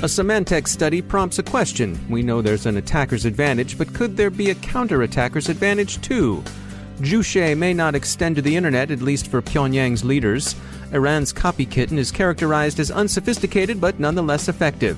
A 0.00 0.02
Symantec 0.02 0.68
study 0.68 1.02
prompts 1.02 1.40
a 1.40 1.42
question. 1.42 1.98
We 2.08 2.22
know 2.22 2.40
there's 2.40 2.66
an 2.66 2.76
attacker's 2.76 3.24
advantage, 3.24 3.76
but 3.76 3.92
could 3.92 4.16
there 4.16 4.30
be 4.30 4.50
a 4.50 4.54
counterattacker's 4.54 5.48
advantage 5.48 6.00
too? 6.02 6.44
Juche 7.00 7.56
may 7.56 7.74
not 7.74 7.96
extend 7.96 8.36
to 8.36 8.42
the 8.42 8.54
internet, 8.54 8.92
at 8.92 9.02
least 9.02 9.26
for 9.26 9.42
Pyongyang's 9.42 10.04
leaders. 10.04 10.54
Iran's 10.92 11.32
CopyKitten 11.32 11.98
is 11.98 12.12
characterized 12.12 12.78
as 12.78 12.92
unsophisticated 12.92 13.80
but 13.80 13.98
nonetheless 13.98 14.48
effective. 14.48 14.96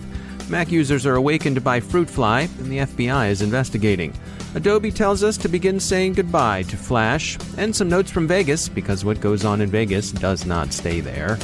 Mac 0.51 0.71
users 0.71 1.07
are 1.07 1.15
awakened 1.15 1.65
by 1.65 1.81
Fruitfly, 1.81 2.43
and 2.59 2.71
the 2.71 2.81
FBI 2.81 3.31
is 3.31 3.41
investigating. 3.41 4.13
Adobe 4.55 4.93
tells 4.93 5.25
us 5.25 5.39
to 5.39 5.49
begin 5.49 5.81
saying 5.81 6.13
goodbye 6.13 6.65
to 6.65 6.77
Flash, 6.77 7.39
and 7.57 7.75
some 7.75 7.89
notes 7.89 8.11
from 8.11 8.29
Vegas, 8.29 8.69
because 8.69 9.03
what 9.03 9.23
goes 9.23 9.47
on 9.47 9.63
in 9.63 9.71
Vegas 9.71 10.13
does 10.13 10.45
not 10.45 10.75
stay 10.75 11.01
there. 11.01 11.39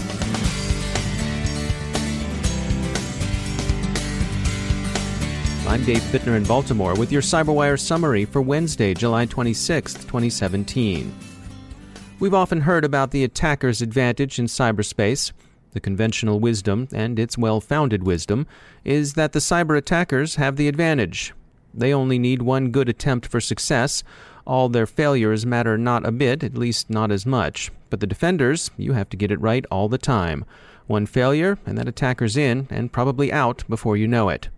I'm 5.76 5.84
Dave 5.84 6.00
Bittner 6.04 6.38
in 6.38 6.44
Baltimore 6.44 6.94
with 6.94 7.12
your 7.12 7.20
CyberWire 7.20 7.78
summary 7.78 8.24
for 8.24 8.40
Wednesday, 8.40 8.94
July 8.94 9.26
26, 9.26 9.92
2017. 9.92 11.14
We've 12.18 12.32
often 12.32 12.62
heard 12.62 12.82
about 12.82 13.10
the 13.10 13.24
attacker's 13.24 13.82
advantage 13.82 14.38
in 14.38 14.46
cyberspace. 14.46 15.32
The 15.72 15.80
conventional 15.80 16.40
wisdom, 16.40 16.88
and 16.94 17.18
its 17.18 17.36
well 17.36 17.60
founded 17.60 18.04
wisdom, 18.04 18.46
is 18.84 19.12
that 19.12 19.34
the 19.34 19.38
cyber 19.38 19.76
attackers 19.76 20.36
have 20.36 20.56
the 20.56 20.66
advantage. 20.66 21.34
They 21.74 21.92
only 21.92 22.18
need 22.18 22.40
one 22.40 22.70
good 22.70 22.88
attempt 22.88 23.26
for 23.26 23.38
success. 23.38 24.02
All 24.46 24.70
their 24.70 24.86
failures 24.86 25.44
matter 25.44 25.76
not 25.76 26.06
a 26.06 26.10
bit, 26.10 26.42
at 26.42 26.56
least 26.56 26.88
not 26.88 27.10
as 27.10 27.26
much. 27.26 27.70
But 27.90 28.00
the 28.00 28.06
defenders, 28.06 28.70
you 28.78 28.94
have 28.94 29.10
to 29.10 29.16
get 29.18 29.30
it 29.30 29.42
right 29.42 29.66
all 29.70 29.90
the 29.90 29.98
time. 29.98 30.46
One 30.86 31.04
failure, 31.04 31.58
and 31.66 31.76
that 31.76 31.86
attacker's 31.86 32.38
in, 32.38 32.66
and 32.70 32.90
probably 32.90 33.30
out 33.30 33.62
before 33.68 33.98
you 33.98 34.08
know 34.08 34.30
it. 34.30 34.48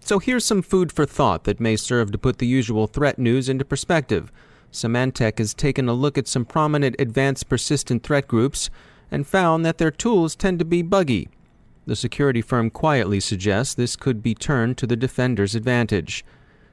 So 0.00 0.18
here's 0.18 0.44
some 0.44 0.62
food 0.62 0.90
for 0.90 1.04
thought 1.04 1.44
that 1.44 1.60
may 1.60 1.76
serve 1.76 2.12
to 2.12 2.18
put 2.18 2.38
the 2.38 2.46
usual 2.46 2.86
threat 2.86 3.18
news 3.18 3.48
into 3.48 3.64
perspective. 3.64 4.32
Symantec 4.72 5.38
has 5.38 5.54
taken 5.54 5.88
a 5.88 5.92
look 5.92 6.18
at 6.18 6.28
some 6.28 6.44
prominent 6.44 6.96
advanced 6.98 7.48
persistent 7.48 8.02
threat 8.02 8.28
groups 8.28 8.70
and 9.10 9.26
found 9.26 9.64
that 9.64 9.78
their 9.78 9.90
tools 9.90 10.36
tend 10.36 10.58
to 10.58 10.64
be 10.64 10.82
buggy. 10.82 11.28
The 11.86 11.96
security 11.96 12.42
firm 12.42 12.68
quietly 12.68 13.18
suggests 13.20 13.74
this 13.74 13.96
could 13.96 14.22
be 14.22 14.34
turned 14.34 14.76
to 14.78 14.86
the 14.86 14.96
defender's 14.96 15.54
advantage. 15.54 16.24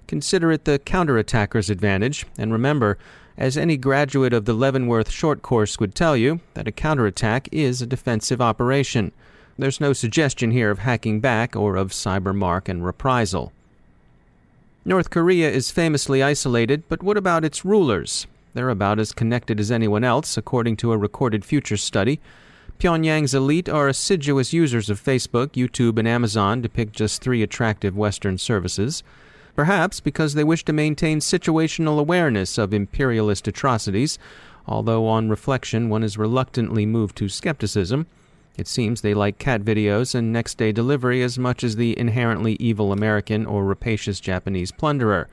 Consider 0.08 0.52
it 0.52 0.66
the 0.66 0.78
counterattacker's 0.80 1.69
advantage, 1.69 2.25
and 2.38 2.52
remember, 2.52 2.97
as 3.38 3.58
any 3.58 3.78
graduate 3.78 4.34
of 4.34 4.46
the 4.46 4.53
Leavenworth 4.53 5.09
short 5.09 5.41
course 5.41 5.80
would 5.80 5.96
tell 5.96 6.18
you, 6.18 6.41
that 6.53 6.68
a 6.68 6.72
counterattack 6.72 7.47
is 7.52 7.81
a 7.81 7.88
defensive 7.88 8.41
operation. 8.41 9.14
There's 9.57 9.79
no 9.79 9.93
suggestion 9.93 10.51
here 10.51 10.69
of 10.69 10.79
hacking 10.79 11.21
back 11.21 11.55
or 11.55 11.77
of 11.77 11.91
cybermark 11.91 12.67
and 12.67 12.85
reprisal. 12.85 13.53
North 14.83 15.09
Korea 15.09 15.49
is 15.49 15.71
famously 15.71 16.21
isolated, 16.21 16.83
but 16.89 17.01
what 17.01 17.17
about 17.17 17.45
its 17.45 17.63
rulers? 17.63 18.27
They're 18.53 18.69
about 18.69 18.99
as 18.99 19.13
connected 19.13 19.59
as 19.59 19.71
anyone 19.71 20.03
else, 20.03 20.38
according 20.38 20.77
to 20.77 20.91
a 20.91 20.97
Recorded 20.97 21.45
Future 21.45 21.77
study. 21.77 22.19
Pyongyang's 22.79 23.33
elite 23.33 23.69
are 23.69 23.88
assiduous 23.88 24.51
users 24.51 24.89
of 24.89 25.01
Facebook, 25.01 25.51
YouTube, 25.51 25.97
and 25.97 26.07
Amazon, 26.07 26.61
to 26.61 26.69
pick 26.69 26.91
just 26.91 27.22
three 27.22 27.41
attractive 27.41 27.95
Western 27.95 28.37
services. 28.37 29.03
Perhaps 29.55 30.01
because 30.01 30.33
they 30.33 30.43
wish 30.43 30.66
to 30.66 30.73
maintain 30.73 31.19
situational 31.19 31.97
awareness 31.97 32.57
of 32.57 32.73
imperialist 32.73 33.47
atrocities, 33.47 34.19
although 34.67 35.07
on 35.07 35.29
reflection 35.29 35.87
one 35.87 36.03
is 36.03 36.17
reluctantly 36.17 36.85
moved 36.85 37.16
to 37.16 37.29
skepticism. 37.29 38.05
It 38.57 38.67
seems 38.67 39.01
they 39.01 39.13
like 39.13 39.38
cat 39.38 39.61
videos 39.61 40.16
and 40.16 40.31
next 40.31 40.57
day 40.57 40.71
delivery 40.71 41.21
as 41.21 41.38
much 41.38 41.63
as 41.63 41.75
the 41.75 41.97
inherently 41.97 42.53
evil 42.59 42.91
American 42.91 43.45
or 43.45 43.66
rapacious 43.66 44.19
Japanese 44.19 44.71
plunderer. 44.71 45.27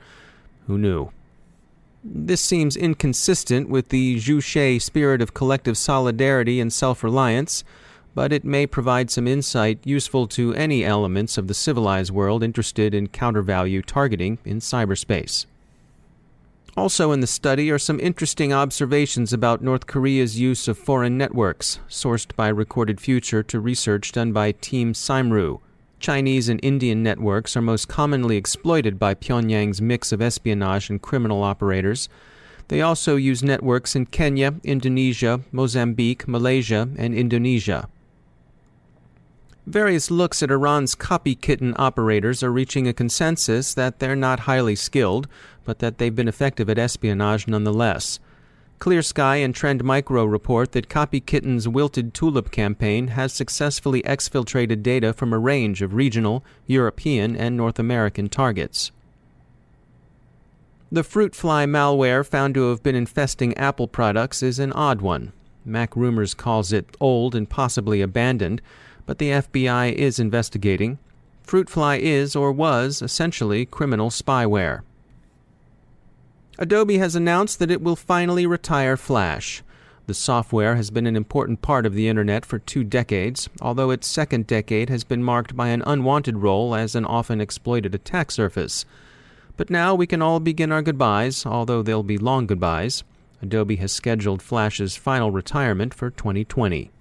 Who 0.67 0.77
knew? 0.77 1.11
This 2.03 2.41
seems 2.41 2.75
inconsistent 2.75 3.69
with 3.69 3.89
the 3.89 4.17
Juche 4.19 4.81
spirit 4.81 5.21
of 5.21 5.33
collective 5.33 5.77
solidarity 5.77 6.59
and 6.59 6.71
self 6.71 7.01
reliance, 7.01 7.63
but 8.13 8.33
it 8.33 8.43
may 8.43 8.67
provide 8.67 9.09
some 9.09 9.27
insight 9.27 9.79
useful 9.85 10.27
to 10.27 10.53
any 10.53 10.83
elements 10.83 11.37
of 11.37 11.47
the 11.47 11.53
civilized 11.53 12.11
world 12.11 12.43
interested 12.43 12.93
in 12.93 13.07
countervalue 13.07 13.83
targeting 13.85 14.37
in 14.43 14.59
cyberspace. 14.59 15.45
Also 16.75 17.11
in 17.11 17.19
the 17.19 17.27
study 17.27 17.69
are 17.69 17.77
some 17.77 17.99
interesting 17.99 18.51
observations 18.51 19.31
about 19.31 19.61
North 19.61 19.85
Korea's 19.85 20.39
use 20.39 20.67
of 20.67 20.75
foreign 20.75 21.19
networks, 21.19 21.79
sourced 21.87 22.35
by 22.35 22.47
Recorded 22.47 22.99
Future 22.99 23.43
to 23.43 23.59
research 23.59 24.11
done 24.11 24.33
by 24.33 24.53
Team 24.53 24.93
Cymru. 24.93 25.59
Chinese 25.99 26.49
and 26.49 26.59
Indian 26.63 27.03
networks 27.03 27.55
are 27.55 27.61
most 27.61 27.87
commonly 27.87 28.37
exploited 28.37 28.97
by 28.97 29.13
Pyongyang's 29.13 29.83
mix 29.83 30.11
of 30.11 30.19
espionage 30.19 30.89
and 30.89 30.99
criminal 30.99 31.43
operators. 31.43 32.09
They 32.69 32.81
also 32.81 33.17
use 33.17 33.43
networks 33.43 33.95
in 33.95 34.07
Kenya, 34.07 34.55
Indonesia, 34.63 35.41
Mozambique, 35.51 36.27
Malaysia, 36.27 36.89
and 36.97 37.13
Indonesia. 37.13 37.87
Various 39.65 40.11
looks 40.11 40.43
at 40.43 40.51
Iran's 40.51 40.93
CopyKitten 40.93 41.75
operators 41.77 42.43
are 42.43 42.51
reaching 42.51 42.85
a 42.87 42.93
consensus 42.93 43.73
that 43.73 43.99
they're 43.99 44.15
not 44.15 44.41
highly 44.41 44.75
skilled, 44.75 45.27
but 45.63 45.79
that 45.79 45.97
they've 45.97 46.15
been 46.15 46.27
effective 46.27 46.69
at 46.69 46.77
espionage 46.77 47.47
nonetheless. 47.47 48.19
ClearSky 48.79 49.37
and 49.37 49.55
Trend 49.55 49.81
Micro 49.81 50.25
report 50.25 50.73
that 50.73 50.89
CopyKitten's 50.89 51.69
Wilted 51.69 52.13
Tulip 52.13 52.51
campaign 52.51 53.07
has 53.09 53.31
successfully 53.31 54.01
exfiltrated 54.01 54.83
data 54.83 55.13
from 55.13 55.31
a 55.31 55.39
range 55.39 55.81
of 55.81 55.93
regional, 55.93 56.43
European, 56.67 57.37
and 57.37 57.55
North 57.55 57.79
American 57.79 58.27
targets. 58.27 58.91
The 60.91 61.03
Fruitfly 61.03 61.65
malware 61.65 62.25
found 62.25 62.55
to 62.55 62.69
have 62.69 62.83
been 62.83 62.95
infesting 62.95 63.57
Apple 63.57 63.87
products 63.87 64.43
is 64.43 64.59
an 64.59 64.73
odd 64.73 64.99
one. 65.01 65.31
MacRumors 65.65 66.35
calls 66.35 66.73
it 66.73 66.97
old 66.99 67.33
and 67.33 67.49
possibly 67.49 68.01
abandoned, 68.01 68.61
but 69.05 69.17
the 69.17 69.31
FBI 69.31 69.93
is 69.93 70.19
investigating. 70.19 70.97
Fruitfly 71.45 71.99
is 71.99 72.35
or 72.35 72.51
was 72.51 73.01
essentially 73.01 73.65
criminal 73.65 74.09
spyware. 74.09 74.81
Adobe 76.59 76.99
has 76.99 77.15
announced 77.15 77.59
that 77.59 77.71
it 77.71 77.81
will 77.81 77.95
finally 77.95 78.45
retire 78.45 78.95
Flash. 78.95 79.63
The 80.05 80.13
software 80.13 80.75
has 80.75 80.91
been 80.91 81.07
an 81.07 81.15
important 81.15 81.61
part 81.61 81.85
of 81.85 81.93
the 81.93 82.07
Internet 82.07 82.45
for 82.45 82.59
two 82.59 82.83
decades, 82.83 83.49
although 83.61 83.89
its 83.89 84.05
second 84.05 84.47
decade 84.47 84.89
has 84.89 85.03
been 85.03 85.23
marked 85.23 85.55
by 85.55 85.69
an 85.69 85.81
unwanted 85.85 86.37
role 86.37 86.75
as 86.75 86.93
an 86.93 87.05
often 87.05 87.39
exploited 87.39 87.95
attack 87.95 88.29
surface. 88.29 88.85
But 89.55 89.69
now 89.69 89.95
we 89.95 90.07
can 90.07 90.21
all 90.21 90.39
begin 90.39 90.71
our 90.71 90.81
goodbyes, 90.81 91.45
although 91.45 91.81
they'll 91.81 92.03
be 92.03 92.17
long 92.17 92.47
goodbyes. 92.47 93.03
Adobe 93.41 93.77
has 93.77 93.91
scheduled 93.91 94.41
Flash's 94.41 94.95
final 94.95 95.31
retirement 95.31 95.93
for 95.93 96.09
2020. 96.09 96.91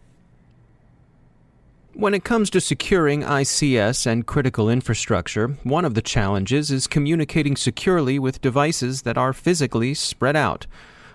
When 1.95 2.15
it 2.15 2.25
comes 2.25 2.49
to 2.51 2.61
securing 2.61 3.21
ICS 3.21 4.07
and 4.07 4.27
critical 4.27 4.71
infrastructure, 4.71 5.49
one 5.63 5.85
of 5.85 5.93
the 5.93 6.01
challenges 6.01 6.71
is 6.71 6.87
communicating 6.87 7.55
securely 7.55 8.19
with 8.19 8.41
devices 8.41 9.03
that 9.03 9.19
are 9.19 9.35
physically 9.35 9.93
spread 9.93 10.35
out. 10.35 10.67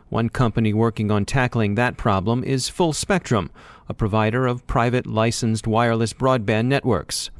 One 0.09 0.29
company 0.29 0.75
working 0.75 1.09
on 1.09 1.25
tackling 1.25 1.73
that 1.75 1.97
problem 1.97 2.43
is 2.43 2.69
Full 2.69 2.93
Spectrum, 2.93 3.49
a 3.89 3.95
provider 3.95 4.45
of 4.45 4.67
private 4.67 5.07
licensed 5.07 5.65
wireless 5.65 6.13
broadband 6.13 6.67
networks. 6.67 7.31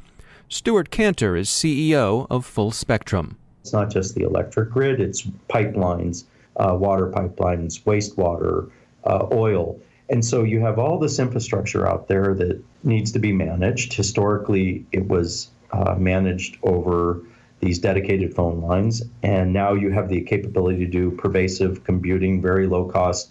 Stewart 0.48 0.90
Kantor 0.90 1.36
is 1.36 1.48
CEO 1.48 2.26
of 2.28 2.44
Full 2.44 2.72
Spectrum. 2.72 3.36
It's 3.60 3.72
not 3.72 3.88
just 3.88 4.16
the 4.16 4.24
electric 4.24 4.70
grid, 4.70 5.00
it's 5.00 5.22
pipelines, 5.48 6.24
uh, 6.56 6.74
water 6.74 7.06
pipelines, 7.06 7.84
wastewater, 7.84 8.68
uh, 9.04 9.28
oil. 9.30 9.78
And 10.10 10.24
so 10.24 10.42
you 10.42 10.60
have 10.60 10.78
all 10.78 10.98
this 10.98 11.18
infrastructure 11.18 11.86
out 11.86 12.08
there 12.08 12.34
that 12.34 12.62
needs 12.88 13.12
to 13.12 13.18
be 13.18 13.32
managed. 13.32 13.92
Historically, 13.92 14.84
it 14.90 15.06
was 15.06 15.50
uh, 15.70 15.94
managed 15.94 16.56
over 16.62 17.22
these 17.60 17.78
dedicated 17.78 18.34
phone 18.34 18.60
lines, 18.62 19.02
and 19.22 19.52
now 19.52 19.74
you 19.74 19.90
have 19.90 20.08
the 20.08 20.22
capability 20.22 20.78
to 20.78 20.90
do 20.90 21.10
pervasive 21.10 21.84
computing, 21.84 22.40
very 22.40 22.66
low 22.66 22.84
cost 22.84 23.30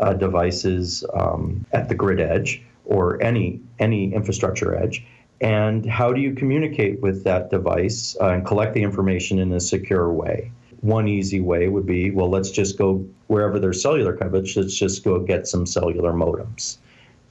uh, 0.00 0.12
devices 0.12 1.04
um, 1.14 1.66
at 1.72 1.88
the 1.88 1.94
grid 1.94 2.20
edge 2.20 2.62
or 2.84 3.22
any 3.22 3.60
any 3.78 4.12
infrastructure 4.14 4.74
edge. 4.76 5.04
And 5.40 5.84
how 5.84 6.12
do 6.12 6.20
you 6.20 6.34
communicate 6.34 7.00
with 7.00 7.24
that 7.24 7.50
device 7.50 8.16
uh, 8.20 8.28
and 8.28 8.46
collect 8.46 8.74
the 8.74 8.82
information 8.82 9.38
in 9.38 9.52
a 9.52 9.60
secure 9.60 10.12
way? 10.12 10.52
One 10.80 11.08
easy 11.08 11.40
way 11.40 11.68
would 11.68 11.86
be 11.86 12.10
well, 12.10 12.28
let's 12.28 12.50
just 12.50 12.78
go 12.78 13.04
wherever 13.26 13.58
there's 13.58 13.82
cellular 13.82 14.16
coverage, 14.16 14.56
let's 14.56 14.74
just 14.74 15.02
go 15.02 15.18
get 15.20 15.46
some 15.46 15.66
cellular 15.66 16.12
modems 16.12 16.76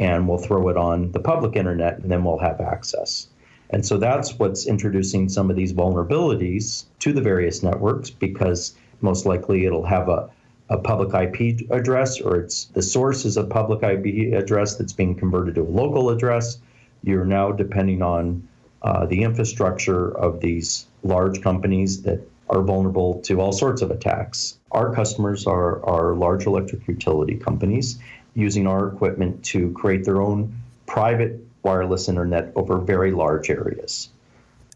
and 0.01 0.27
we'll 0.27 0.39
throw 0.39 0.67
it 0.67 0.77
on 0.77 1.11
the 1.11 1.19
public 1.19 1.55
internet 1.55 1.99
and 1.99 2.11
then 2.11 2.23
we'll 2.23 2.39
have 2.39 2.59
access. 2.59 3.27
And 3.69 3.85
so 3.85 3.97
that's 3.97 4.37
what's 4.39 4.65
introducing 4.65 5.29
some 5.29 5.51
of 5.51 5.55
these 5.55 5.73
vulnerabilities 5.73 6.85
to 6.99 7.13
the 7.13 7.21
various 7.21 7.61
networks 7.61 8.09
because 8.09 8.73
most 8.99 9.27
likely 9.27 9.65
it'll 9.65 9.85
have 9.85 10.09
a, 10.09 10.27
a 10.69 10.79
public 10.79 11.13
IP 11.13 11.69
address 11.69 12.19
or 12.19 12.35
it's 12.37 12.65
the 12.73 12.81
source 12.81 13.25
is 13.25 13.37
a 13.37 13.43
public 13.43 13.83
IP 13.83 14.33
address 14.33 14.75
that's 14.75 14.91
being 14.91 15.13
converted 15.15 15.55
to 15.55 15.61
a 15.61 15.63
local 15.63 16.09
address. 16.09 16.57
You're 17.03 17.23
now 17.23 17.51
depending 17.51 18.01
on 18.01 18.47
uh, 18.81 19.05
the 19.05 19.21
infrastructure 19.21 20.17
of 20.17 20.41
these 20.41 20.87
large 21.03 21.43
companies 21.43 22.01
that 22.01 22.27
are 22.49 22.63
vulnerable 22.63 23.21
to 23.21 23.39
all 23.39 23.51
sorts 23.51 23.83
of 23.83 23.91
attacks. 23.91 24.57
Our 24.71 24.93
customers 24.93 25.45
are, 25.45 25.85
are 25.85 26.15
large 26.15 26.47
electric 26.47 26.87
utility 26.87 27.35
companies 27.35 27.99
using 28.33 28.67
our 28.67 28.87
equipment 28.87 29.43
to 29.45 29.71
create 29.71 30.05
their 30.05 30.21
own 30.21 30.53
private 30.85 31.39
wireless 31.63 32.09
internet 32.09 32.51
over 32.55 32.77
very 32.77 33.11
large 33.11 33.49
areas. 33.49 34.09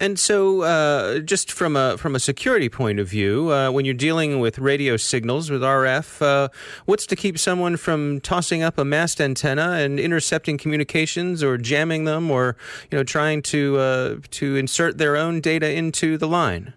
And 0.02 0.19
so, 0.19 0.63
uh, 0.63 1.19
just 1.19 1.50
from 1.50 1.78
a 1.78 1.98
from 1.98 2.16
a 2.16 2.19
security 2.19 2.68
point 2.68 3.00
of 3.00 3.07
view, 3.07 3.54
uh, 3.54 3.72
when 3.72 3.86
you're 3.86 3.94
dealing 3.94 4.42
with 4.42 4.60
radio 4.60 4.98
signals 4.98 5.50
with 5.50 5.62
RF, 5.62 6.22
uh, 6.22 6.50
what's 6.86 7.06
to 7.07 7.16
keep 7.16 7.40
someone 7.40 7.78
from 7.78 8.19
tossing 8.19 8.62
up 8.62 8.78
a 8.78 8.84
mast 8.84 9.22
antenna 9.22 9.72
and 9.72 9.98
intercepting 9.98 10.57
communications, 10.57 11.42
or 11.42 11.57
jamming 11.57 12.04
them, 12.04 12.30
or 12.30 12.57
you 12.92 12.98
know, 12.98 13.06
trying 13.06 13.42
to 13.44 13.78
uh, 13.78 14.16
to 14.31 14.57
insert 14.57 14.98
their 14.98 15.16
own 15.16 15.40
data 15.40 15.72
into 15.72 16.18
the 16.18 16.28
line? 16.28 16.74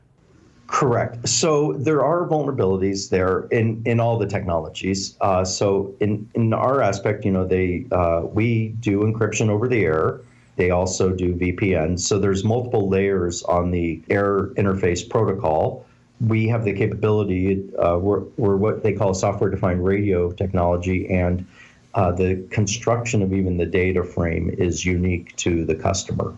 Correct. 0.69 1.27
So 1.27 1.73
there 1.79 2.05
are 2.05 2.29
vulnerabilities 2.29 3.09
there 3.09 3.47
in, 3.51 3.83
in 3.87 4.01
all 4.01 4.19
the 4.19 4.27
technologies. 4.27 5.17
Uh, 5.23 5.43
so 5.43 5.95
in, 5.99 6.29
in 6.35 6.53
our 6.53 6.83
aspect, 6.83 7.25
you 7.25 7.33
know, 7.33 7.47
they 7.47 7.87
uh, 7.91 8.23
we 8.25 8.69
do 8.81 9.01
encryption 9.01 9.49
over 9.49 9.67
the 9.67 9.83
air. 9.83 10.21
They 10.57 10.71
also 10.71 11.11
do 11.11 11.35
VPN. 11.35 11.99
So 11.99 12.19
there's 12.19 12.45
multiple 12.45 12.87
layers 12.87 13.43
on 13.45 13.71
the 13.71 14.03
air 14.11 14.49
interface 14.59 15.09
protocol. 15.09 15.87
We 16.21 16.49
have 16.49 16.65
the 16.65 16.75
capability. 16.75 17.65
Uh, 17.79 17.97
we're, 17.99 18.21
we're 18.37 18.57
what 18.57 18.83
they 18.83 18.93
call 18.93 19.15
software-defined 19.15 19.83
radio 19.83 20.33
technology, 20.33 21.09
and 21.09 21.47
uh, 21.95 22.13
the 22.13 22.47
construction 22.51 23.23
of 23.23 23.33
even 23.33 23.57
the 23.57 23.67
data 23.67 24.05
frame 24.05 24.51
is 24.59 24.85
unique 24.85 25.35
to 25.37 25.65
the 25.65 25.77
customer. 25.77 26.35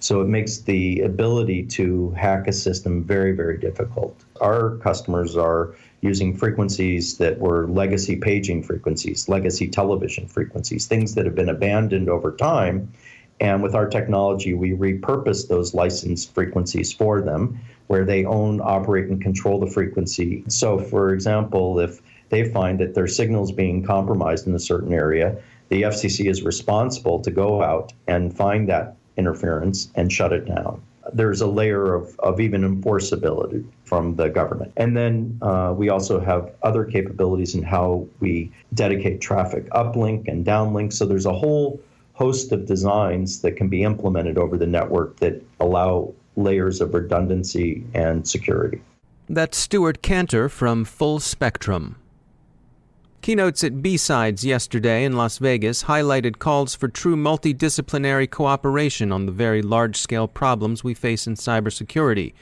So 0.00 0.22
it 0.22 0.28
makes 0.28 0.58
the 0.58 1.00
ability 1.00 1.64
to 1.76 2.10
hack 2.12 2.48
a 2.48 2.52
system 2.52 3.04
very, 3.04 3.32
very 3.32 3.58
difficult. 3.58 4.24
Our 4.40 4.76
customers 4.78 5.36
are 5.36 5.74
using 6.00 6.34
frequencies 6.34 7.18
that 7.18 7.38
were 7.38 7.68
legacy 7.68 8.16
paging 8.16 8.62
frequencies, 8.62 9.28
legacy 9.28 9.68
television 9.68 10.26
frequencies, 10.26 10.86
things 10.86 11.14
that 11.14 11.26
have 11.26 11.34
been 11.34 11.50
abandoned 11.50 12.08
over 12.08 12.32
time. 12.32 12.90
And 13.40 13.62
with 13.62 13.74
our 13.74 13.88
technology, 13.88 14.54
we 14.54 14.72
repurpose 14.72 15.48
those 15.48 15.74
licensed 15.74 16.34
frequencies 16.34 16.92
for 16.92 17.20
them, 17.20 17.60
where 17.88 18.06
they 18.06 18.24
own, 18.24 18.60
operate, 18.62 19.08
and 19.08 19.20
control 19.20 19.60
the 19.60 19.66
frequency. 19.66 20.44
So, 20.48 20.78
for 20.78 21.12
example, 21.12 21.78
if 21.78 22.00
they 22.30 22.50
find 22.50 22.78
that 22.80 22.94
their 22.94 23.06
signal 23.06 23.44
is 23.44 23.52
being 23.52 23.82
compromised 23.82 24.46
in 24.46 24.54
a 24.54 24.58
certain 24.58 24.94
area, 24.94 25.36
the 25.68 25.82
FCC 25.82 26.30
is 26.30 26.42
responsible 26.42 27.20
to 27.20 27.30
go 27.30 27.62
out 27.62 27.92
and 28.06 28.34
find 28.34 28.68
that 28.68 28.96
interference 29.20 29.78
and 29.94 30.12
shut 30.12 30.32
it 30.32 30.44
down. 30.46 30.80
There's 31.12 31.40
a 31.40 31.46
layer 31.46 31.94
of, 31.94 32.18
of 32.20 32.40
even 32.40 32.62
enforceability 32.62 33.64
from 33.84 34.16
the 34.16 34.28
government. 34.28 34.72
And 34.76 34.96
then 34.96 35.38
uh, 35.42 35.74
we 35.76 35.88
also 35.88 36.20
have 36.20 36.52
other 36.62 36.84
capabilities 36.84 37.54
in 37.54 37.62
how 37.62 38.06
we 38.20 38.50
dedicate 38.74 39.20
traffic 39.20 39.68
uplink 39.70 40.28
and 40.28 40.44
downlink. 40.44 40.92
So 40.92 41.06
there's 41.06 41.26
a 41.26 41.32
whole 41.32 41.80
host 42.14 42.52
of 42.52 42.66
designs 42.66 43.40
that 43.42 43.52
can 43.56 43.68
be 43.68 43.82
implemented 43.82 44.36
over 44.38 44.56
the 44.56 44.66
network 44.66 45.16
that 45.20 45.42
allow 45.58 46.12
layers 46.36 46.80
of 46.80 46.94
redundancy 46.94 47.84
and 47.94 48.28
security. 48.28 48.80
That's 49.28 49.56
Stewart 49.56 50.02
Kantor 50.02 50.48
from 50.50 50.84
Full 50.84 51.20
Spectrum. 51.20 51.99
Keynotes 53.22 53.62
at 53.62 53.82
BSides 53.82 54.44
yesterday 54.44 55.04
in 55.04 55.12
Las 55.12 55.36
Vegas 55.36 55.84
highlighted 55.84 56.38
calls 56.38 56.74
for 56.74 56.88
true 56.88 57.16
multidisciplinary 57.16 58.30
cooperation 58.30 59.12
on 59.12 59.26
the 59.26 59.32
very 59.32 59.60
large-scale 59.60 60.26
problems 60.26 60.82
we 60.82 60.94
face 60.94 61.26
in 61.26 61.34
cybersecurity. 61.34 62.32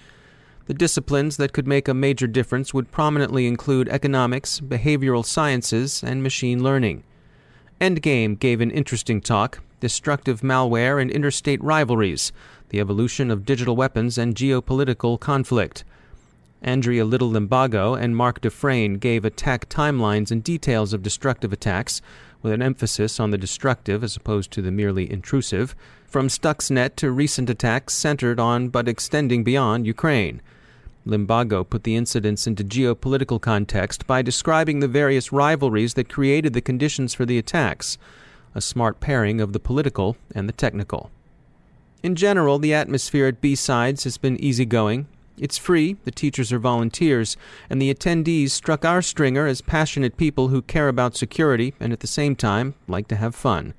The 0.67 0.75
disciplines 0.75 1.37
that 1.37 1.53
could 1.53 1.67
make 1.67 1.89
a 1.89 1.95
major 1.95 2.29
difference 2.29 2.73
would 2.73 2.93
prominently 2.93 3.49
include 3.49 3.89
economics, 3.89 4.61
behavioral 4.61 5.25
sciences, 5.25 6.05
and 6.05 6.23
machine 6.23 6.63
learning. 6.63 7.03
Endgame 7.81 8.39
gave 8.39 8.61
an 8.61 8.71
interesting 8.71 9.21
talk, 9.21 9.59
Destructive 9.81 10.43
Malware 10.43 11.03
and 11.03 11.11
Interstate 11.11 11.63
Rivalries, 11.63 12.31
the 12.69 12.79
Evolution 12.79 13.33
of 13.33 13.45
Digital 13.45 13.75
Weapons 13.75 14.17
and 14.17 14.37
Geopolitical 14.37 15.19
Conflict. 15.19 15.83
Andrea 16.63 17.05
Little 17.05 17.31
Limbago 17.31 17.95
and 17.95 18.17
Mark 18.17 18.41
Dufresne 18.41 18.95
gave 18.95 19.25
attack 19.25 19.69
timelines 19.69 20.31
and 20.31 20.43
details 20.43 20.93
of 20.93 21.03
destructive 21.03 21.53
attacks, 21.53 22.01
with 22.43 22.53
an 22.53 22.63
emphasis 22.63 23.21
on 23.21 23.31
the 23.31 23.39
destructive 23.39 24.03
as 24.03 24.17
opposed 24.17 24.51
to 24.53 24.63
the 24.63 24.71
merely 24.71 25.11
intrusive, 25.11 25.77
from 26.07 26.29
Stuxnet 26.29 26.97
to 26.97 27.11
recent 27.11 27.49
attacks 27.49 27.95
centered 27.95 28.41
on 28.41 28.69
but 28.69 28.89
extending 28.89 29.45
beyond 29.45 29.87
Ukraine. 29.87 30.41
Limbago 31.07 31.69
put 31.69 31.85
the 31.85 31.97
incidents 31.97 32.47
into 32.47 32.65
geopolitical 32.65 33.41
context 33.41 34.07
by 34.07 34.21
describing 34.21 34.81
the 34.81 34.89
various 34.89 35.33
rivalries 35.33 35.95
that 35.95 36.09
created 36.09 36.53
the 36.53 36.61
conditions 36.61 37.15
for 37.15 37.25
the 37.25 37.39
attacks, 37.39 37.99
a 38.55 38.61
smart 38.61 39.01
pairing 39.01 39.41
of 39.41 39.53
the 39.53 39.61
political 39.61 40.17
and 40.35 40.49
the 40.49 40.53
technical. 40.53 41.11
In 42.03 42.15
general, 42.15 42.59
the 42.59 42.75
atmosphere 42.75 43.27
at 43.27 43.41
BSides 43.41 44.05
has 44.05 44.19
been 44.19 44.43
easygoing, 44.43 45.07
it's 45.41 45.59
free, 45.59 45.97
the 46.05 46.11
teachers 46.11 46.53
are 46.53 46.59
volunteers, 46.59 47.37
and 47.71 47.81
the 47.81 47.93
attendees 47.93 48.51
struck 48.51 48.85
our 48.85 49.03
stringer 49.03 49.47
as 49.47 49.61
passionate 49.61 50.17
people 50.17 50.49
who 50.49 50.63
care 50.63 50.89
about 50.89 51.17
security 51.17 51.75
and 51.81 51.93
at 51.93 52.01
the 52.01 52.07
same 52.07 52.37
time 52.37 52.75
like 52.87 53.09
to 53.09 53.17
have 53.17 53.35
fun. 53.35 53.75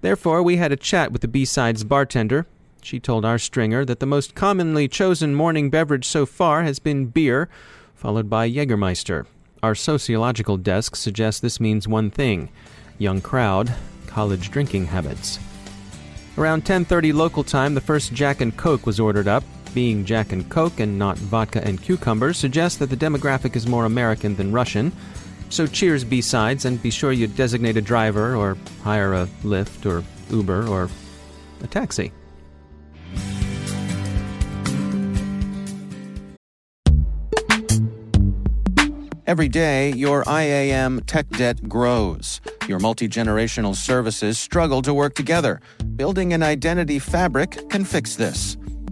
Therefore, 0.00 0.42
we 0.42 0.56
had 0.56 0.72
a 0.72 0.76
chat 0.76 1.12
with 1.12 1.22
the 1.22 1.28
BSides 1.28 1.86
bartender. 1.86 2.46
She 2.82 2.98
told 2.98 3.24
our 3.24 3.38
stringer 3.38 3.84
that 3.84 4.00
the 4.00 4.06
most 4.06 4.34
commonly 4.34 4.88
chosen 4.88 5.34
morning 5.34 5.70
beverage 5.70 6.06
so 6.06 6.24
far 6.24 6.62
has 6.62 6.78
been 6.78 7.06
beer, 7.06 7.48
followed 7.94 8.30
by 8.30 8.50
Jägermeister. 8.50 9.26
Our 9.62 9.74
sociological 9.74 10.56
desk 10.56 10.96
suggests 10.96 11.40
this 11.40 11.60
means 11.60 11.86
one 11.86 12.10
thing 12.10 12.48
young 12.98 13.20
crowd, 13.20 13.74
college 14.06 14.50
drinking 14.50 14.86
habits. 14.86 15.38
Around 16.38 16.64
10:30 16.64 17.12
local 17.12 17.44
time, 17.44 17.74
the 17.74 17.80
first 17.80 18.12
Jack 18.14 18.40
and 18.40 18.56
Coke 18.56 18.86
was 18.86 18.98
ordered 19.00 19.28
up. 19.28 19.44
Being 19.74 20.04
Jack 20.04 20.32
and 20.32 20.48
Coke 20.48 20.80
and 20.80 20.98
not 20.98 21.16
vodka 21.18 21.64
and 21.64 21.80
cucumbers 21.80 22.38
suggests 22.38 22.78
that 22.78 22.90
the 22.90 22.96
demographic 22.96 23.54
is 23.54 23.66
more 23.66 23.84
American 23.84 24.34
than 24.36 24.52
Russian. 24.52 24.92
So 25.48 25.66
cheers 25.66 26.04
BSides 26.04 26.64
and 26.64 26.82
be 26.82 26.90
sure 26.90 27.12
you 27.12 27.26
designate 27.26 27.76
a 27.76 27.80
driver 27.80 28.34
or 28.34 28.56
hire 28.82 29.14
a 29.14 29.28
Lyft 29.42 29.86
or 29.86 30.04
Uber 30.34 30.66
or 30.66 30.88
a 31.62 31.66
taxi. 31.66 32.12
Every 39.26 39.48
day, 39.48 39.92
your 39.92 40.24
IAM 40.26 41.02
tech 41.02 41.28
debt 41.28 41.68
grows. 41.68 42.40
Your 42.66 42.80
multi 42.80 43.08
generational 43.08 43.76
services 43.76 44.40
struggle 44.40 44.82
to 44.82 44.92
work 44.92 45.14
together. 45.14 45.60
Building 45.94 46.32
an 46.32 46.42
identity 46.42 46.98
fabric 46.98 47.68
can 47.70 47.84
fix 47.84 48.16
this. 48.16 48.56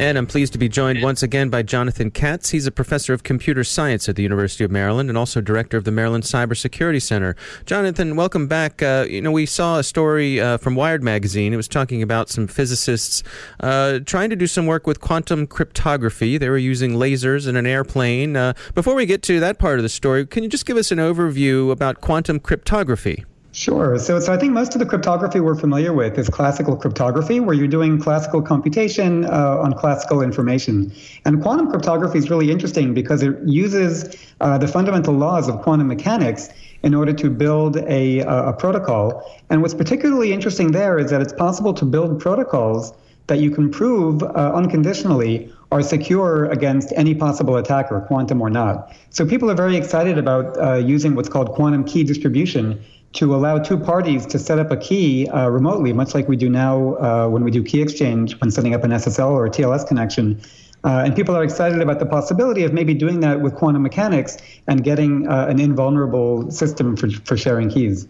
And 0.00 0.16
I'm 0.16 0.26
pleased 0.26 0.54
to 0.54 0.58
be 0.58 0.70
joined 0.70 1.02
once 1.02 1.22
again 1.22 1.50
by 1.50 1.62
Jonathan 1.62 2.10
Katz. 2.10 2.48
He's 2.48 2.66
a 2.66 2.70
professor 2.70 3.12
of 3.12 3.22
computer 3.22 3.62
science 3.62 4.08
at 4.08 4.16
the 4.16 4.22
University 4.22 4.64
of 4.64 4.70
Maryland 4.70 5.10
and 5.10 5.18
also 5.18 5.42
director 5.42 5.76
of 5.76 5.84
the 5.84 5.90
Maryland 5.90 6.24
Cybersecurity 6.24 7.02
Center. 7.02 7.36
Jonathan, 7.66 8.16
welcome 8.16 8.46
back. 8.48 8.82
Uh, 8.82 9.04
you 9.06 9.20
know, 9.20 9.30
we 9.30 9.44
saw 9.44 9.78
a 9.78 9.82
story 9.82 10.40
uh, 10.40 10.56
from 10.56 10.74
Wired 10.74 11.02
magazine. 11.02 11.52
It 11.52 11.58
was 11.58 11.68
talking 11.68 12.00
about 12.02 12.30
some 12.30 12.46
physicists 12.46 13.22
uh, 13.62 13.98
trying 14.06 14.30
to 14.30 14.36
do 14.36 14.46
some 14.46 14.64
work 14.64 14.86
with 14.86 15.02
quantum 15.02 15.46
cryptography. 15.46 16.38
They 16.38 16.48
were 16.48 16.56
using 16.56 16.92
lasers 16.92 17.46
in 17.46 17.56
an 17.56 17.66
airplane. 17.66 18.36
Uh, 18.36 18.54
before 18.74 18.94
we 18.94 19.04
get 19.04 19.22
to 19.24 19.38
that 19.40 19.58
part 19.58 19.78
of 19.78 19.82
the 19.82 19.90
story, 19.90 20.24
can 20.24 20.42
you 20.42 20.48
just 20.48 20.64
give 20.64 20.78
us 20.78 20.90
an 20.90 20.96
overview 20.96 21.70
about 21.70 22.00
quantum 22.00 22.40
cryptography? 22.40 23.26
Sure. 23.52 23.98
So, 23.98 24.20
so 24.20 24.32
I 24.32 24.36
think 24.36 24.52
most 24.52 24.76
of 24.76 24.78
the 24.78 24.86
cryptography 24.86 25.40
we're 25.40 25.56
familiar 25.56 25.92
with 25.92 26.16
is 26.16 26.28
classical 26.28 26.76
cryptography, 26.76 27.40
where 27.40 27.54
you're 27.54 27.66
doing 27.66 28.00
classical 28.00 28.40
computation 28.40 29.24
uh, 29.24 29.58
on 29.58 29.72
classical 29.72 30.22
information. 30.22 30.92
And 31.24 31.42
quantum 31.42 31.68
cryptography 31.68 32.18
is 32.18 32.30
really 32.30 32.52
interesting 32.52 32.94
because 32.94 33.24
it 33.24 33.36
uses 33.44 34.16
uh, 34.40 34.58
the 34.58 34.68
fundamental 34.68 35.14
laws 35.14 35.48
of 35.48 35.62
quantum 35.62 35.88
mechanics 35.88 36.48
in 36.84 36.94
order 36.94 37.12
to 37.12 37.28
build 37.28 37.76
a, 37.76 38.20
a 38.20 38.52
protocol. 38.52 39.28
And 39.50 39.62
what's 39.62 39.74
particularly 39.74 40.32
interesting 40.32 40.70
there 40.70 40.98
is 40.98 41.10
that 41.10 41.20
it's 41.20 41.32
possible 41.32 41.74
to 41.74 41.84
build 41.84 42.20
protocols 42.20 42.92
that 43.26 43.40
you 43.40 43.50
can 43.50 43.70
prove 43.70 44.22
uh, 44.22 44.52
unconditionally 44.54 45.52
are 45.72 45.82
secure 45.82 46.46
against 46.46 46.92
any 46.96 47.14
possible 47.14 47.56
attacker, 47.56 48.00
quantum 48.00 48.40
or 48.40 48.50
not. 48.50 48.92
So 49.10 49.26
people 49.26 49.50
are 49.50 49.54
very 49.54 49.76
excited 49.76 50.18
about 50.18 50.56
uh, 50.58 50.74
using 50.74 51.14
what's 51.14 51.28
called 51.28 51.50
quantum 51.50 51.84
key 51.84 52.02
distribution 52.02 52.82
to 53.12 53.34
allow 53.34 53.58
two 53.58 53.76
parties 53.76 54.24
to 54.26 54.38
set 54.38 54.58
up 54.58 54.70
a 54.70 54.76
key 54.76 55.28
uh, 55.28 55.48
remotely, 55.48 55.92
much 55.92 56.14
like 56.14 56.28
we 56.28 56.36
do 56.36 56.48
now 56.48 56.94
uh, 56.96 57.28
when 57.28 57.42
we 57.42 57.50
do 57.50 57.62
key 57.62 57.82
exchange 57.82 58.38
when 58.40 58.50
setting 58.50 58.74
up 58.74 58.84
an 58.84 58.92
SSL 58.92 59.30
or 59.30 59.46
a 59.46 59.50
TLS 59.50 59.86
connection. 59.86 60.40
Uh, 60.82 61.02
and 61.04 61.14
people 61.14 61.36
are 61.36 61.44
excited 61.44 61.82
about 61.82 61.98
the 61.98 62.06
possibility 62.06 62.64
of 62.64 62.72
maybe 62.72 62.94
doing 62.94 63.20
that 63.20 63.40
with 63.40 63.54
quantum 63.54 63.82
mechanics 63.82 64.38
and 64.66 64.82
getting 64.82 65.28
uh, 65.28 65.46
an 65.46 65.60
invulnerable 65.60 66.50
system 66.50 66.96
for, 66.96 67.10
for 67.10 67.36
sharing 67.36 67.68
keys. 67.68 68.08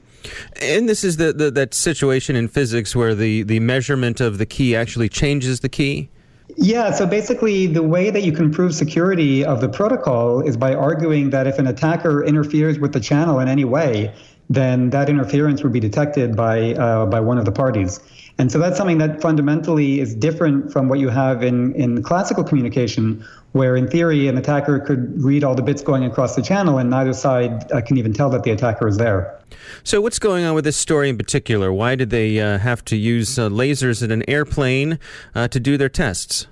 And 0.61 0.89
this 0.89 1.03
is 1.03 1.17
the, 1.17 1.33
the, 1.33 1.51
that 1.51 1.75
situation 1.75 2.37
in 2.37 2.47
physics 2.47 2.95
where 2.95 3.15
the, 3.15 3.43
the 3.43 3.59
measurement 3.59 4.21
of 4.21 4.39
the 4.39 4.47
key 4.47 4.77
actually 4.77 5.09
changes 5.09 5.61
the 5.61 5.69
key? 5.69 6.11
Yeah, 6.57 6.91
so 6.91 7.07
basically, 7.07 7.67
the 7.67 7.83
way 7.83 8.11
that 8.11 8.23
you 8.23 8.33
can 8.33 8.51
prove 8.51 8.75
security 8.75 9.45
of 9.45 9.61
the 9.61 9.69
protocol 9.69 10.41
is 10.41 10.57
by 10.57 10.75
arguing 10.75 11.31
that 11.31 11.47
if 11.47 11.59
an 11.59 11.67
attacker 11.67 12.23
interferes 12.25 12.79
with 12.79 12.93
the 12.93 13.01
channel 13.01 13.39
in 13.39 13.49
any 13.49 13.65
way, 13.65 14.13
then 14.51 14.91
that 14.91 15.09
interference 15.09 15.63
would 15.63 15.73
be 15.73 15.81
detected 15.81 16.37
by 16.37 16.75
uh, 16.75 17.07
by 17.07 17.21
one 17.21 17.39
of 17.39 17.45
the 17.47 17.53
parties. 17.53 18.01
And 18.41 18.51
so 18.51 18.59
that's 18.59 18.79
something 18.79 18.99
that 18.99 19.21
fundamentally 19.21 20.01
is 20.01 20.15
different 20.15 20.73
from 20.73 20.89
what 20.89 20.99
you 20.99 21.11
have 21.11 21.43
in, 21.43 21.75
in 21.75 22.03
classical 22.03 22.43
communication, 22.43 23.23
where 23.53 23.77
in 23.77 23.87
theory 23.87 24.29
an 24.29 24.39
attacker 24.39 24.81
could 24.81 25.23
read 25.23 25.45
all 25.45 25.55
the 25.55 25.63
bits 25.63 25.83
going 25.83 26.05
across 26.05 26.37
the 26.37 26.43
channel 26.43 26.79
and 26.79 26.89
neither 26.89 27.13
side 27.13 27.71
uh, 27.71 27.83
can 27.83 27.99
even 27.99 28.15
tell 28.15 28.31
that 28.31 28.43
the 28.43 28.51
attacker 28.51 28.89
is 28.89 28.97
there. 28.97 29.39
So, 29.85 30.01
what's 30.01 30.19
going 30.19 30.45
on 30.45 30.55
with 30.55 30.65
this 30.65 30.79
story 30.79 31.11
in 31.11 31.19
particular? 31.19 31.71
Why 31.71 31.97
did 31.97 32.09
they 32.09 32.41
uh, 32.41 32.59
have 32.59 32.83
to 32.87 32.97
use 32.97 33.39
uh, 33.39 33.51
lasers 33.51 34.03
in 34.03 34.11
an 34.11 34.25
airplane 34.27 34.99
uh, 35.35 35.49
to 35.49 35.61
do 35.61 35.77
their 35.77 35.91
tests? 35.91 36.47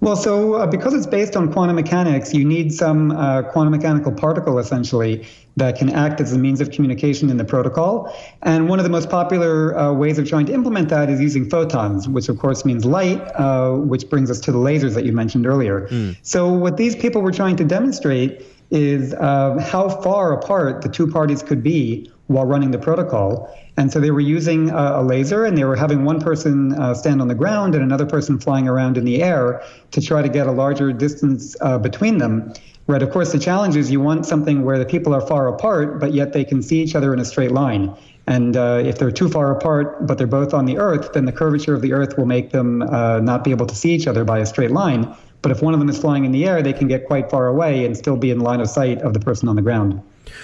Well, 0.00 0.14
so 0.14 0.54
uh, 0.54 0.66
because 0.66 0.94
it's 0.94 1.06
based 1.06 1.36
on 1.36 1.52
quantum 1.52 1.76
mechanics, 1.76 2.32
you 2.32 2.44
need 2.44 2.72
some 2.72 3.10
uh, 3.10 3.42
quantum 3.42 3.72
mechanical 3.72 4.12
particle 4.12 4.58
essentially 4.58 5.26
that 5.56 5.76
can 5.76 5.90
act 5.90 6.20
as 6.20 6.32
a 6.32 6.38
means 6.38 6.60
of 6.60 6.70
communication 6.70 7.30
in 7.30 7.36
the 7.36 7.44
protocol. 7.44 8.14
And 8.42 8.68
one 8.68 8.78
of 8.78 8.84
the 8.84 8.90
most 8.90 9.10
popular 9.10 9.76
uh, 9.76 9.92
ways 9.92 10.18
of 10.18 10.28
trying 10.28 10.46
to 10.46 10.54
implement 10.54 10.88
that 10.90 11.10
is 11.10 11.20
using 11.20 11.50
photons, 11.50 12.08
which 12.08 12.28
of 12.28 12.38
course 12.38 12.64
means 12.64 12.84
light, 12.84 13.20
uh, 13.34 13.72
which 13.72 14.08
brings 14.08 14.30
us 14.30 14.38
to 14.40 14.52
the 14.52 14.58
lasers 14.58 14.94
that 14.94 15.04
you 15.04 15.12
mentioned 15.12 15.46
earlier. 15.46 15.88
Mm. 15.88 16.16
So, 16.22 16.52
what 16.52 16.76
these 16.76 16.94
people 16.94 17.20
were 17.20 17.32
trying 17.32 17.56
to 17.56 17.64
demonstrate 17.64 18.44
is 18.70 19.14
uh, 19.14 19.58
how 19.58 19.88
far 19.88 20.32
apart 20.32 20.82
the 20.82 20.88
two 20.88 21.06
parties 21.10 21.42
could 21.42 21.62
be 21.62 22.10
while 22.28 22.46
running 22.46 22.70
the 22.70 22.78
protocol. 22.78 23.54
And 23.76 23.92
so 23.92 24.00
they 24.00 24.10
were 24.10 24.20
using 24.20 24.70
a, 24.70 25.00
a 25.00 25.02
laser 25.02 25.44
and 25.44 25.58
they 25.58 25.64
were 25.64 25.76
having 25.76 26.04
one 26.04 26.20
person 26.20 26.72
uh, 26.74 26.94
stand 26.94 27.20
on 27.20 27.28
the 27.28 27.34
ground 27.34 27.74
and 27.74 27.82
another 27.82 28.06
person 28.06 28.38
flying 28.38 28.68
around 28.68 28.96
in 28.96 29.04
the 29.04 29.22
air 29.22 29.62
to 29.90 30.00
try 30.00 30.22
to 30.22 30.28
get 30.28 30.46
a 30.46 30.52
larger 30.52 30.92
distance 30.92 31.56
uh, 31.60 31.78
between 31.78 32.18
them. 32.18 32.52
Right. 32.86 33.02
Of 33.02 33.10
course, 33.10 33.32
the 33.32 33.38
challenge 33.38 33.76
is 33.76 33.90
you 33.90 34.00
want 34.00 34.24
something 34.24 34.64
where 34.64 34.78
the 34.78 34.86
people 34.86 35.12
are 35.14 35.20
far 35.20 35.46
apart, 35.48 36.00
but 36.00 36.14
yet 36.14 36.32
they 36.32 36.42
can 36.42 36.62
see 36.62 36.80
each 36.80 36.94
other 36.94 37.12
in 37.12 37.20
a 37.20 37.24
straight 37.24 37.52
line. 37.52 37.94
And 38.26 38.56
uh, 38.56 38.82
if 38.82 38.98
they're 38.98 39.10
too 39.10 39.28
far 39.28 39.52
apart, 39.52 40.06
but 40.06 40.16
they're 40.16 40.26
both 40.26 40.54
on 40.54 40.64
the 40.64 40.78
Earth, 40.78 41.12
then 41.12 41.26
the 41.26 41.32
curvature 41.32 41.74
of 41.74 41.82
the 41.82 41.92
Earth 41.92 42.16
will 42.16 42.26
make 42.26 42.50
them 42.50 42.82
uh, 42.82 43.20
not 43.20 43.44
be 43.44 43.50
able 43.50 43.66
to 43.66 43.74
see 43.74 43.90
each 43.90 44.06
other 44.06 44.24
by 44.24 44.38
a 44.38 44.46
straight 44.46 44.70
line. 44.70 45.14
But 45.42 45.52
if 45.52 45.62
one 45.62 45.74
of 45.74 45.80
them 45.80 45.88
is 45.88 45.98
flying 45.98 46.24
in 46.24 46.32
the 46.32 46.46
air, 46.46 46.62
they 46.62 46.72
can 46.72 46.88
get 46.88 47.06
quite 47.06 47.30
far 47.30 47.46
away 47.46 47.84
and 47.84 47.96
still 47.96 48.16
be 48.16 48.30
in 48.30 48.40
line 48.40 48.60
of 48.60 48.68
sight 48.68 49.02
of 49.02 49.12
the 49.12 49.20
person 49.20 49.48
on 49.48 49.56
the 49.56 49.62
ground. 49.62 50.02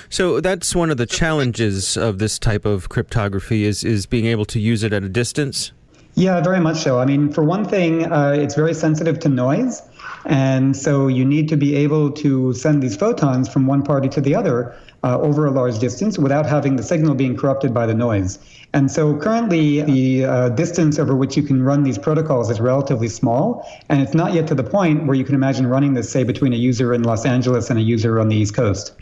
So 0.08 0.40
that's 0.40 0.74
one 0.74 0.90
of 0.90 0.96
the 0.96 1.06
challenges 1.06 1.96
of 1.96 2.18
this 2.18 2.38
type 2.38 2.64
of 2.64 2.88
cryptography 2.88 3.64
is 3.64 3.84
is 3.84 4.06
being 4.06 4.26
able 4.26 4.44
to 4.46 4.60
use 4.60 4.82
it 4.82 4.92
at 4.92 5.02
a 5.02 5.08
distance. 5.08 5.72
Yeah, 6.16 6.40
very 6.40 6.60
much 6.60 6.76
so. 6.76 7.00
I 7.00 7.06
mean, 7.06 7.32
for 7.32 7.42
one 7.42 7.64
thing, 7.64 8.12
uh, 8.12 8.36
it's 8.38 8.54
very 8.54 8.74
sensitive 8.74 9.18
to 9.20 9.28
noise. 9.28 9.82
And 10.26 10.76
so 10.76 11.08
you 11.08 11.24
need 11.24 11.48
to 11.48 11.56
be 11.56 11.74
able 11.76 12.10
to 12.12 12.52
send 12.54 12.82
these 12.82 12.96
photons 12.96 13.48
from 13.48 13.66
one 13.66 13.82
party 13.82 14.08
to 14.10 14.20
the 14.20 14.34
other 14.34 14.74
uh, 15.02 15.20
over 15.20 15.44
a 15.44 15.50
large 15.50 15.78
distance 15.78 16.18
without 16.18 16.46
having 16.46 16.76
the 16.76 16.82
signal 16.82 17.14
being 17.14 17.36
corrupted 17.36 17.74
by 17.74 17.84
the 17.84 17.94
noise. 17.94 18.38
And 18.72 18.90
so 18.90 19.16
currently, 19.16 19.82
the 19.82 20.24
uh, 20.24 20.48
distance 20.50 20.98
over 20.98 21.14
which 21.14 21.36
you 21.36 21.42
can 21.42 21.62
run 21.62 21.82
these 21.82 21.98
protocols 21.98 22.50
is 22.50 22.60
relatively 22.60 23.08
small, 23.08 23.68
and 23.88 24.00
it's 24.00 24.14
not 24.14 24.32
yet 24.32 24.48
to 24.48 24.54
the 24.54 24.64
point 24.64 25.06
where 25.06 25.14
you 25.14 25.24
can 25.24 25.34
imagine 25.34 25.66
running 25.66 25.94
this, 25.94 26.10
say, 26.10 26.24
between 26.24 26.52
a 26.52 26.56
user 26.56 26.94
in 26.94 27.02
Los 27.02 27.26
Angeles 27.26 27.70
and 27.70 27.78
a 27.78 27.82
user 27.82 28.18
on 28.18 28.28
the 28.28 28.36
East 28.36 28.54
Coast. 28.54 28.92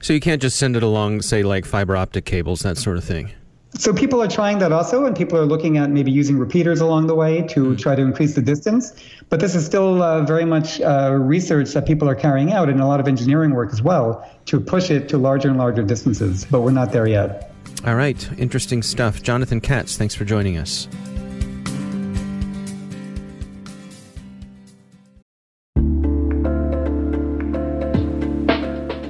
So 0.00 0.12
you 0.12 0.20
can't 0.20 0.40
just 0.40 0.58
send 0.58 0.76
it 0.76 0.82
along, 0.82 1.22
say, 1.22 1.42
like 1.42 1.64
fiber 1.64 1.96
optic 1.96 2.24
cables, 2.24 2.60
that 2.60 2.78
sort 2.78 2.96
of 2.96 3.04
thing. 3.04 3.32
So 3.74 3.94
people 3.94 4.20
are 4.20 4.28
trying 4.28 4.58
that 4.58 4.72
also, 4.72 5.06
and 5.06 5.16
people 5.16 5.38
are 5.38 5.46
looking 5.46 5.78
at 5.78 5.90
maybe 5.90 6.10
using 6.10 6.36
repeaters 6.38 6.80
along 6.80 7.06
the 7.06 7.14
way 7.14 7.42
to 7.42 7.66
mm. 7.66 7.78
try 7.78 7.94
to 7.94 8.02
increase 8.02 8.34
the 8.34 8.42
distance. 8.42 8.92
But 9.28 9.38
this 9.38 9.54
is 9.54 9.64
still 9.64 10.02
uh, 10.02 10.22
very 10.24 10.44
much 10.44 10.80
uh, 10.80 11.16
research 11.20 11.70
that 11.74 11.86
people 11.86 12.08
are 12.08 12.16
carrying 12.16 12.52
out, 12.52 12.68
and 12.68 12.80
a 12.80 12.86
lot 12.86 12.98
of 12.98 13.06
engineering 13.06 13.52
work 13.52 13.72
as 13.72 13.80
well 13.80 14.28
to 14.46 14.58
push 14.58 14.90
it 14.90 15.08
to 15.10 15.18
larger 15.18 15.48
and 15.48 15.58
larger 15.58 15.84
distances. 15.84 16.44
But 16.44 16.62
we're 16.62 16.72
not 16.72 16.90
there 16.90 17.06
yet. 17.06 17.52
All 17.86 17.94
right, 17.94 18.28
interesting 18.38 18.82
stuff. 18.82 19.22
Jonathan 19.22 19.60
Katz, 19.60 19.96
thanks 19.96 20.14
for 20.14 20.24
joining 20.24 20.58
us. 20.58 20.88